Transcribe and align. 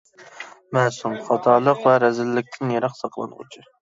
مەسۇم: 0.77 1.17
خاتالىق 1.27 1.85
ۋە 1.89 1.93
رەزىللىكتىن 2.05 2.73
يىراق، 2.77 2.97
ساقلانغۇچى. 3.03 3.63